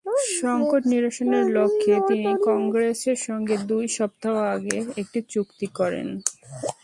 [0.39, 6.07] সংকট নিরসনের লক্ষ্যে তিনি কংগ্রেসের সঙ্গে দুই সপ্তাহ আগে একটি চুক্তি করেন।